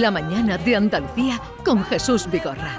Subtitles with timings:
[0.00, 2.72] La mañana de Andalucía con Jesús Vigorra.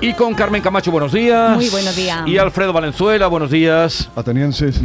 [0.00, 1.56] Y con Carmen Camacho, buenos días.
[1.56, 2.20] Muy buenos días.
[2.28, 4.10] Y Alfredo Valenzuela, buenos días.
[4.14, 4.80] Atenienses.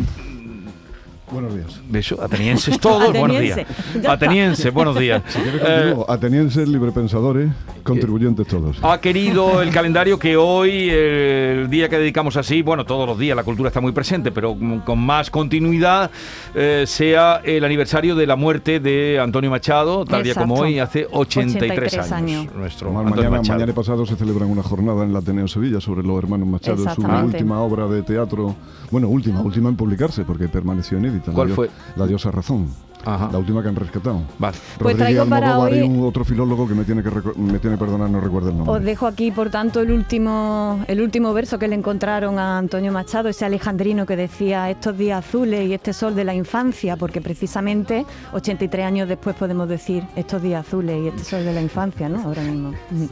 [1.32, 1.80] Buenos días.
[1.89, 2.21] Beso.
[2.21, 3.59] Atenienses todos, buenos días.
[4.07, 5.21] Atenienses, buenos días.
[5.28, 5.96] Si Eh.
[6.07, 7.50] Atenienses, librepensadores,
[7.84, 8.78] contribuyentes todos.
[8.82, 13.36] ha querido el calendario que hoy, el día que dedicamos así, bueno, todos los días
[13.36, 16.10] la cultura está muy presente, pero mm, con más continuidad,
[16.55, 20.68] eh, sea el aniversario de la muerte de Antonio Machado, tal día como Exacto.
[20.74, 22.11] hoy, hace 83, 83 años.
[22.11, 22.55] años.
[22.55, 23.57] Nuestro Además, Antonio mañana, Machado.
[23.60, 26.77] mañana y pasado se celebran una jornada en el Ateneo Sevilla sobre los hermanos Machado.
[26.96, 28.55] Su última obra de teatro.
[28.91, 30.97] Bueno, última, última en publicarse porque permaneció
[31.33, 31.69] ¿Cuál la, fue?
[31.96, 32.67] La diosa razón.
[33.05, 33.30] Ajá.
[33.31, 34.23] La última que han rescatado.
[34.38, 34.58] Vale.
[34.77, 38.09] Pues traigo para hoy- un otro filólogo que me tiene que me tiene que perdonar,
[38.09, 38.75] no recuerdo el nombre.
[38.75, 42.91] Os dejo aquí, por tanto, el último, el último verso que le encontraron a Antonio
[42.91, 47.22] Machado, ese alejandrino que decía estos días azules y este sol de la infancia, porque
[47.22, 52.09] precisamente 83 años después podemos decir estos días azules y este sol de la infancia,
[52.09, 52.22] ¿no?
[52.22, 52.72] Ahora mismo.
[52.91, 53.05] Mm.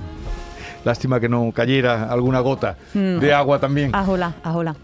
[0.83, 3.19] Lástima que no cayera alguna gota Mm.
[3.19, 3.95] de agua también.
[3.95, 4.75] Ajola, ajola.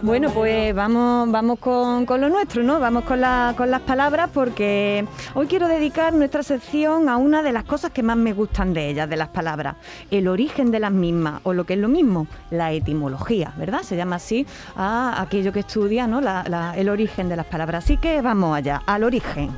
[0.00, 2.78] Bueno, pues vamos, vamos con, con lo nuestro, ¿no?
[2.78, 7.50] Vamos con, la- con las palabras porque hoy quiero dedicar nuestra sección a una de
[7.50, 9.74] las cosas que más me gustan de ellas, de las palabras,
[10.12, 13.82] el origen de las mismas, o lo que es lo mismo, la etimología, ¿verdad?
[13.82, 14.46] Se llama así
[14.76, 16.20] a aquello que estudia, ¿no?
[16.20, 17.82] La- la- el origen de las palabras.
[17.84, 19.50] Así que vamos allá, al origen.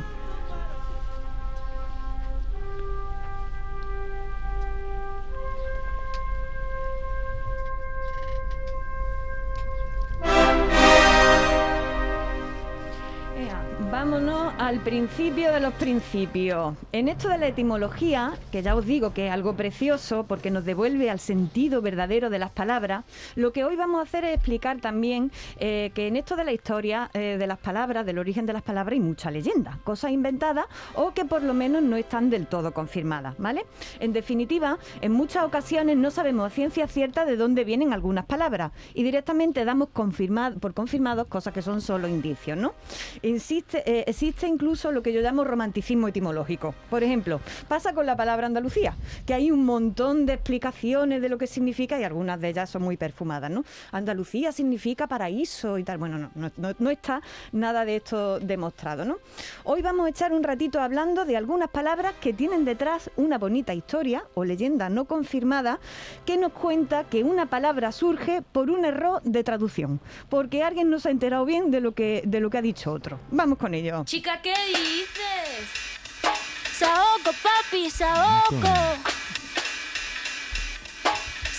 [14.10, 16.74] Vámonos al principio de los principios.
[16.90, 20.64] En esto de la etimología, que ya os digo que es algo precioso porque nos
[20.64, 23.04] devuelve al sentido verdadero de las palabras,
[23.36, 26.52] lo que hoy vamos a hacer es explicar también eh, que en esto de la
[26.52, 30.66] historia eh, de las palabras, del origen de las palabras, hay mucha leyenda, cosas inventadas
[30.96, 33.64] o que por lo menos no están del todo confirmadas, ¿vale?
[34.00, 38.72] En definitiva, en muchas ocasiones no sabemos a ciencia cierta de dónde vienen algunas palabras
[38.92, 42.74] y directamente damos confirmad- por confirmados cosas que son solo indicios, ¿no?
[43.22, 46.74] Insiste, eh, existe incluso lo que yo llamo romanticismo etimológico.
[46.88, 48.94] Por ejemplo, pasa con la palabra Andalucía,
[49.26, 52.82] que hay un montón de explicaciones de lo que significa y algunas de ellas son
[52.82, 53.64] muy perfumadas, ¿no?
[53.92, 55.98] Andalucía significa paraíso y tal.
[55.98, 57.20] Bueno, no, no, no- no está
[57.52, 59.18] nada de esto demostrado, ¿no?
[59.64, 63.74] Hoy vamos a echar un ratito hablando de algunas palabras que tienen detrás una bonita
[63.74, 65.78] historia o leyenda no confirmada
[66.24, 70.98] que nos cuenta que una palabra surge por un error de traducción, porque alguien no
[71.00, 73.18] se ha enterado bien de lo que, de lo que ha dicho otro.
[73.30, 73.79] Vamos con ello.
[74.04, 75.90] Chica, ¿qué dices?
[76.78, 78.68] Saoco, papi, saoco.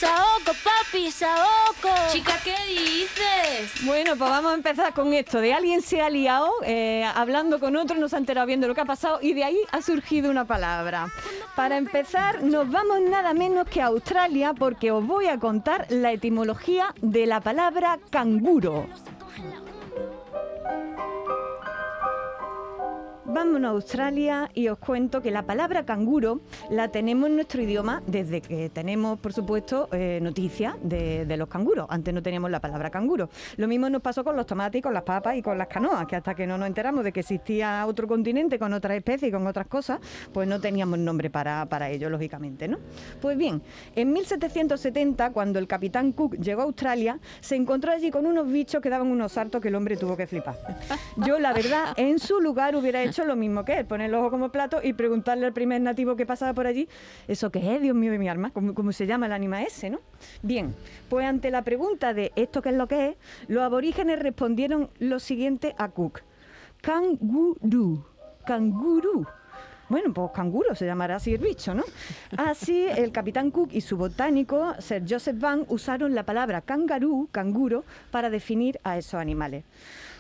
[0.01, 1.89] Saoco, papi, saoco.
[2.11, 3.85] Chica, ¿qué dices?
[3.85, 5.39] Bueno, pues vamos a empezar con esto.
[5.39, 8.67] De alguien se ha liado eh, hablando con otro, no se ha enterado bien de
[8.67, 11.11] lo que ha pasado y de ahí ha surgido una palabra.
[11.55, 16.11] Para empezar, nos vamos nada menos que a Australia porque os voy a contar la
[16.11, 18.87] etimología de la palabra canguro.
[23.33, 28.03] Vámonos a Australia y os cuento que la palabra canguro la tenemos en nuestro idioma
[28.05, 31.87] desde que tenemos, por supuesto, eh, noticias de, los canguros.
[31.89, 33.29] Antes no teníamos la palabra canguro.
[33.55, 36.17] Lo mismo nos pasó con los tomates, con las papas y con las canoas, que
[36.17, 39.47] hasta que no nos enteramos de que existía otro continente con otras especies y con
[39.47, 40.01] otras cosas,
[40.33, 42.79] pues no teníamos nombre para, para ello, lógicamente, ¿no?
[43.21, 43.61] Pues bien,
[43.95, 48.81] en 1770, cuando el capitán Cook llegó a Australia, se encontró allí con unos bichos
[48.81, 50.57] que daban unos saltos que el hombre tuvo que flipar.
[51.25, 54.29] Yo, la verdad, en su lugar hubiera hecho lo mismo que él, poner el ojo
[54.29, 56.87] como plato y preguntarle al primer nativo que pasaba por allí,
[57.27, 58.51] ¿eso qué es, Dios mío de mi alma?
[58.51, 59.99] ¿Cómo, cómo se llama el anima ese, no?
[60.41, 60.75] Bien,
[61.09, 63.15] pues ante la pregunta de ¿esto qué es lo que es?,
[63.47, 66.21] los aborígenes respondieron lo siguiente a Cook.
[66.81, 68.05] Cangurú,
[68.45, 69.25] cangurú.
[69.91, 71.83] Bueno, pues canguro se llamará así el bicho, ¿no?
[72.37, 77.83] Así, el capitán Cook y su botánico, Sir Joseph Van, usaron la palabra kangaroo, canguro,
[78.09, 79.65] para definir a esos animales.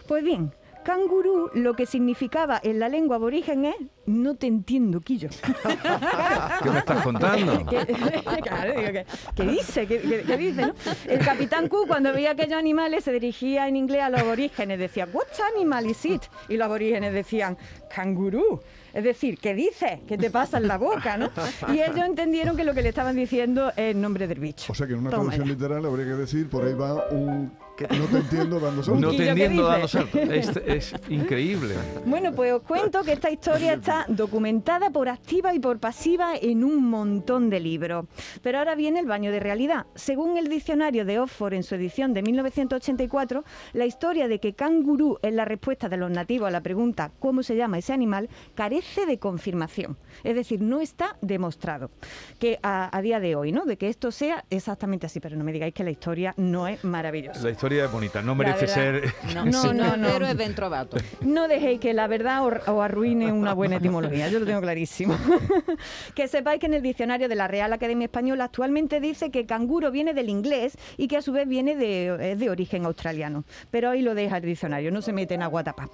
[0.09, 0.51] Pues bien,
[0.83, 3.75] cangurú lo que significaba en la lengua aborigen es
[4.07, 5.29] no te entiendo, Quillo.
[6.63, 7.65] ¿Qué me estás contando?
[7.69, 7.85] ¿Qué,
[8.43, 9.05] claro, digo, ¿qué,
[9.35, 9.87] qué dice?
[9.87, 10.73] ¿Qué, qué- qué dice, no?
[11.07, 14.79] El capitán Cook, cuando veía aquellos animales, se dirigía en inglés a los aborígenes.
[14.79, 16.23] Decía, ¿What animal is it?
[16.49, 17.57] Y los aborígenes decían,
[17.93, 18.59] cangurú.
[18.93, 19.99] Es decir, ¿qué dices?
[20.07, 21.29] ¿Qué te pasa en la boca, no?
[21.71, 24.71] Y ellos entendieron que lo que le estaban diciendo es el nombre del bicho.
[24.71, 27.53] O sea que en una traducción literal habría que decir, por ahí va un
[27.87, 29.01] ¿Qué- No te entiendo dando saltos.
[29.01, 30.21] No ¿qué tendiendo dando saltos.
[30.21, 31.75] Es, es increíble.
[32.05, 36.63] Bueno, pues os cuento que esta historia está documentada por activa y por pasiva en
[36.63, 38.05] un montón de libros.
[38.41, 39.85] Pero ahora viene el baño de realidad.
[39.95, 43.43] Según el diccionario de Oxford en su edición de 1984,
[43.73, 47.43] la historia de que cangurú es la respuesta de los nativos a la pregunta ¿cómo
[47.43, 48.29] se llama ese animal?
[48.55, 49.97] carece de confirmación.
[50.23, 51.91] Es decir, no está demostrado
[52.39, 53.65] que a, a día de hoy, ¿no?
[53.65, 55.19] De que esto sea exactamente así.
[55.19, 57.41] Pero no me digáis que la historia no es maravillosa.
[57.43, 58.75] La historia es bonita, no merece verdad.
[58.75, 59.13] ser...
[59.35, 60.07] No, No, no, no.
[60.13, 60.97] Pero es dentro vato.
[61.21, 65.17] No dejéis que la verdad os, os arruine una buena etimología, yo lo tengo clarísimo.
[66.15, 69.91] que sepáis que en el diccionario de la Real Academia Española actualmente dice que canguro
[69.91, 73.43] viene del inglés y que a su vez viene de, es de origen australiano.
[73.69, 75.89] Pero ahí lo deja el diccionario, no se mete en agua tapa.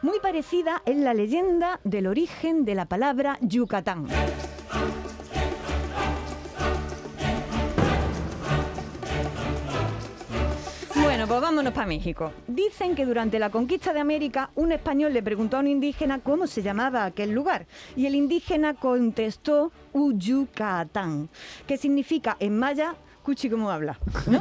[0.00, 4.06] Muy parecida es la leyenda del origen de la palabra Yucatán.
[10.94, 12.30] Bueno, pues vámonos para México.
[12.46, 16.46] Dicen que durante la conquista de América, un español le preguntó a un indígena cómo
[16.46, 17.66] se llamaba aquel lugar.
[17.96, 21.28] Y el indígena contestó Uyucatán,
[21.66, 22.94] que significa en maya,
[23.28, 23.98] cuchi como habla.
[24.26, 24.38] ¿no?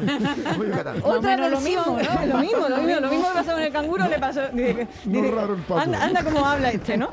[1.04, 2.25] Otra menos lo versión, mismo, ¿no?
[2.25, 4.48] Lo mismo, lo mismo, lo mismo que pasó con el canguro le pasó.
[4.54, 5.81] dice- No dice, raro el paso.
[5.81, 7.10] anda, anda como habla este, ¿no?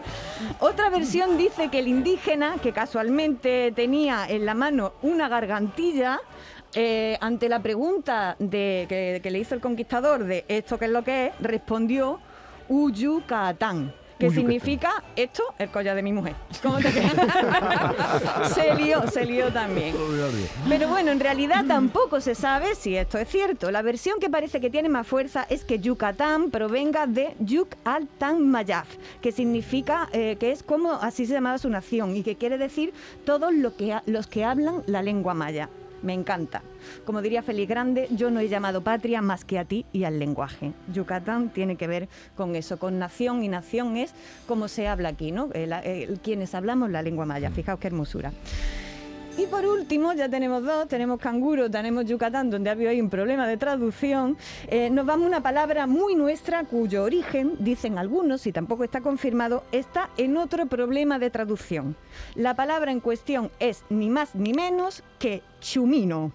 [0.58, 6.18] Otra versión dice que el indígena, que casualmente tenía en la mano una gargantilla,
[6.74, 10.90] eh, ante la pregunta de, que, que le hizo el conquistador de esto qué es
[10.90, 12.18] lo que es, respondió
[12.68, 13.94] Uyucatán.
[14.18, 16.34] Que significa esto, el collar de mi mujer.
[16.62, 16.90] ¿Cómo te
[18.54, 19.94] se lió, se lió también.
[20.68, 23.70] Pero bueno, en realidad tampoco se sabe si esto es cierto.
[23.70, 28.06] La versión que parece que tiene más fuerza es que Yucatán provenga de Yuk al
[28.06, 28.88] Tan Mayaf,
[29.20, 32.92] que significa eh, que es como así se llamaba su nación y que quiere decir
[33.24, 35.68] todos lo que los que hablan la lengua maya.
[36.04, 36.62] Me encanta.
[37.06, 40.18] Como diría Félix Grande, yo no he llamado patria más que a ti y al
[40.18, 40.72] lenguaje.
[40.92, 44.12] Yucatán tiene que ver con eso, con nación y nación es
[44.46, 45.48] como se habla aquí, ¿no?
[45.54, 47.50] Eh, eh, quienes hablamos la lengua maya.
[47.50, 48.32] Fijaos qué hermosura.
[49.36, 53.10] Y por último, ya tenemos dos, tenemos canguro, tenemos Yucatán, donde ha habido ahí un
[53.10, 54.36] problema de traducción.
[54.68, 59.00] Eh, nos vamos a una palabra muy nuestra, cuyo origen, dicen algunos, y tampoco está
[59.00, 61.96] confirmado, está en otro problema de traducción.
[62.36, 66.30] La palabra en cuestión es ni más ni menos que chumino.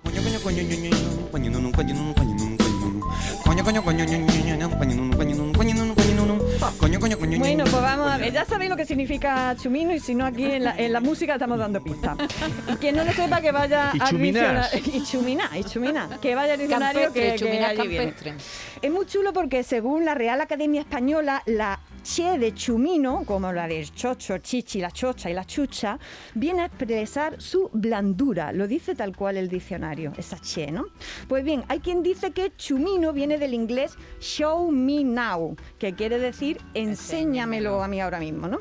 [6.99, 9.93] Coño, coño, coño, ño, Bueno, pues vamos a ver, ya sabéis lo que significa chumino
[9.93, 12.17] y si no aquí en la, en la música estamos dando pistas.
[12.67, 14.71] Y quien no lo sepa que vaya Y chuminás.
[14.73, 16.09] diccionario- Y chuminá, y chuminá.
[16.21, 18.05] Que vaya al diccionario Campestre, que chumina allí viene.
[18.13, 18.33] campestre.
[18.81, 21.79] Es muy chulo porque según la Real Academia Española, la
[22.15, 25.99] che de chumino, como la del chocho, chichi, la chocha y la chucha,
[26.33, 28.51] viene a expresar su blandura.
[28.51, 30.85] Lo dice tal cual el diccionario, esa che, ¿no?
[31.27, 36.17] Pues bien, hay quien dice que chumino viene del inglés show me now, que quiere
[36.19, 38.57] decir enséñamelo a mí ahora mismo, ¿no?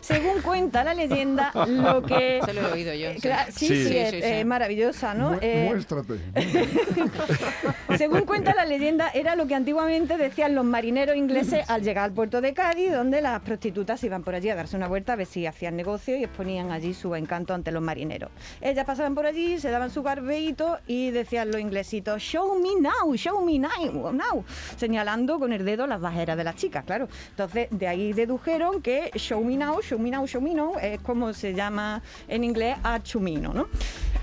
[0.00, 2.40] Según cuenta la leyenda, lo que...
[2.44, 3.08] Se lo he oído yo.
[3.10, 3.18] Eh,
[3.48, 3.66] sí.
[3.66, 3.76] sí, Sí.
[3.76, 5.32] sí, Sí, es, es maravillosa, ¿no?
[5.32, 6.14] Mu- Eh, Muéstrate.
[7.98, 12.12] según cuenta la leyenda, era lo que antiguamente decían los marineros ingleses al llegar al
[12.12, 15.26] puerto de Cádiz, donde las prostitutas iban por allí a darse una vuelta a ver
[15.26, 18.30] si hacían negocio y exponían allí su encanto ante los marineros.
[18.60, 23.14] Ellas pasaban por allí, se daban su garbeito y decían los inglesitos, show me now,
[23.14, 24.44] show me now, now,
[24.76, 27.08] señalando con el dedo las bajeras de las chicas, claro.
[27.30, 31.00] Entonces, de ahí dedujeron que show me now, show me now, show me now, es
[31.00, 33.68] como se llama en inglés a chumino, ¿no?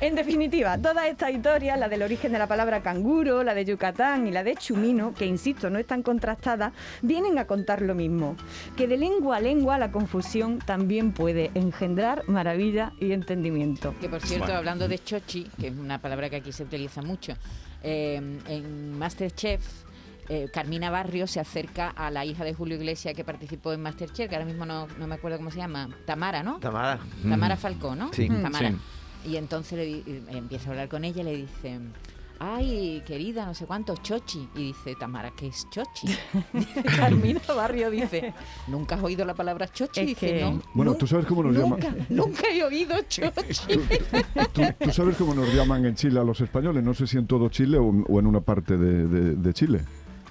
[0.01, 4.27] En definitiva, todas estas historias, la del origen de la palabra canguro, la de Yucatán
[4.27, 8.37] y la de chumino, que insisto, no están contrastadas, vienen a contar lo mismo,
[8.77, 13.93] que de lengua a lengua la confusión también puede engendrar maravilla y entendimiento.
[13.99, 14.59] Que por cierto, Bueno.
[14.59, 17.33] hablando de chochi, que es una palabra que aquí se utiliza mucho,
[17.83, 19.61] eh, en Masterchef.
[20.31, 24.29] eh, Carmina Barrio se acerca a la hija de Julio Iglesias que participó en Masterchef,
[24.29, 26.59] que ahora mismo no, no me acuerdo cómo se llama, Tamara, ¿no?
[26.59, 26.99] Tamara.
[27.27, 28.13] Tamara Falcó, ¿no?
[28.13, 28.27] Sí.
[28.27, 28.69] Tamara.
[28.69, 28.75] Sí.
[29.25, 31.79] Y entonces le di- empieza a hablar con ella y le dice,
[32.39, 34.47] ay, querida, no sé cuánto, chochi.
[34.55, 36.07] Y dice, Tamara, ¿qué es chochi?
[36.97, 38.33] Carmina Barrio dice,
[38.67, 39.99] ¿nunca has oído la palabra chochi?
[40.01, 40.61] Es dice, que- no.
[40.73, 41.79] Bueno, ¿tú sabes cómo nos llaman?
[41.79, 43.77] Nunca, nunca he oído chochi.
[44.53, 46.83] ¿Tú, tú sabes cómo nos llaman en Chile a los españoles?
[46.83, 49.81] No sé si en todo Chile o, o en una parte de, de- de Chile.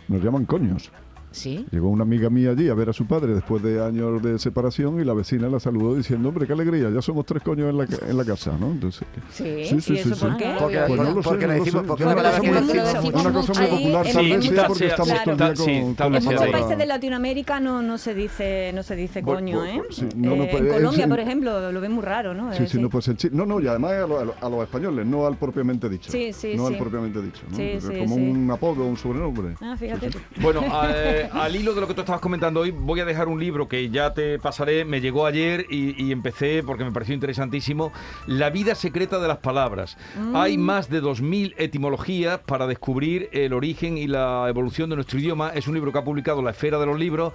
[0.08, 0.90] Nos llaman coños.
[1.30, 1.66] Sí.
[1.70, 5.00] Llegó una amiga mía allí a ver a su padre después de años de separación
[5.00, 7.86] y la vecina la saludó diciendo, hombre, qué alegría, ya somos tres coños en la,
[7.86, 8.68] ca- en la casa, ¿no?
[8.68, 10.54] Entonces, Sí, ¿y eso por qué?
[10.58, 13.70] Porque, Pues no lo porque sé, le decimos, una palabra que decimos Una cosa muy
[13.70, 15.64] popular, en tal el- vez Sí, sea porque está- estamos sí, todo el día está-
[15.64, 18.72] sí, con, está con la En demasiado muchos países de Latinoamérica no, no se dice
[18.74, 19.86] no se dice coño, bueno, ¿eh?
[19.90, 22.52] sí, Eh, pues, en Colombia, por ejemplo, lo ven muy raro, ¿no?
[22.54, 25.06] Sí, sí, no, pues no, no, y además a, lo- a lo- a los españoles,
[25.06, 26.10] no al propiamente dicho.
[26.10, 26.74] Sí, sí, No sí.
[26.74, 27.56] al propiamente dicho, ¿no?
[27.56, 28.20] Sí, sí, como sí.
[28.22, 29.54] un apodo un sobrenombre.
[29.60, 30.10] Ah, fíjate.
[30.40, 33.40] Bueno, eh, al hilo de lo que tú estabas comentando hoy, voy a dejar un
[33.40, 37.92] libro que ya te pasaré, me llegó ayer y, y empecé porque me pareció interesantísimo,
[38.26, 39.96] La vida secreta de las palabras.
[40.34, 45.50] Hay más de 2.000 etimologías para descubrir el origen y la evolución de nuestro idioma.
[45.54, 47.32] Es un libro que ha publicado La Esfera de los Libros.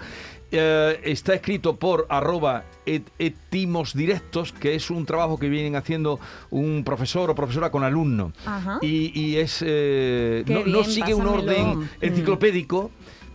[0.55, 6.19] Eh, está escrito por arroba et- etimos directos, que es un trabajo que vienen haciendo
[6.51, 8.33] un profesor o profesora con alumno.
[8.45, 8.77] Ajá.
[8.81, 9.63] Y, y es...
[9.65, 11.89] eh, no, sigue un orden Mm.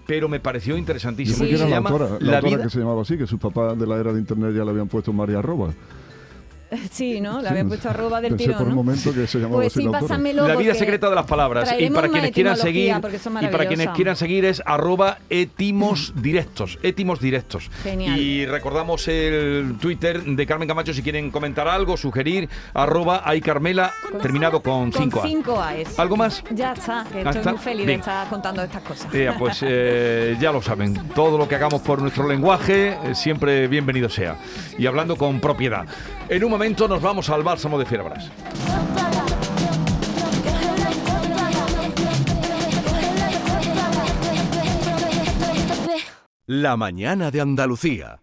[0.08, 1.44] Pero me pareció interesantísimo.
[1.44, 2.64] se la llama autora, la La autora vida...
[2.64, 4.88] que se llamaba así, que sus papás de la era de internet ya le habían
[4.88, 5.74] puesto María Arroba.
[6.90, 7.40] Sí, ¿no?
[7.42, 8.76] Le habían puesto arroba del Pensé tirón, por un ¿no?
[8.76, 11.74] momento que se llamaba Pues sí, pásamelo La vida secreta de las palabras.
[11.78, 12.94] Y para quienes quieran seguir,
[13.40, 16.78] y para quienes quieran seguir es arroba etimos directos.
[16.82, 17.70] Etimos directos.
[17.82, 18.18] Genial.
[18.18, 23.92] Y recordamos el Twitter de Carmen Camacho si quieren comentar algo, sugerir, arroba hay Carmela,
[24.20, 25.22] terminado con Con 5A.
[25.26, 25.74] 5 A.
[25.98, 26.42] ¿Algo más?
[26.50, 27.50] Ya está, que Ah, estoy está.
[27.52, 27.98] muy feliz Bien.
[28.00, 29.14] de estar contando estas cosas.
[29.14, 33.68] Eh, pues eh, ya lo saben, todo lo que hagamos por nuestro lenguaje eh, siempre
[33.68, 34.36] bienvenido sea.
[34.78, 35.86] Y hablando con propiedad.
[36.28, 38.32] En un nos vamos al bálsamo de Fierabras.
[46.46, 48.22] La mañana de Andalucía.